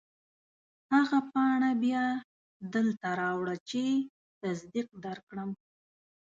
[0.93, 2.05] هغه پاڼه بیا
[2.75, 3.83] دلته راوړه چې
[4.41, 5.49] تصدیق درکړم.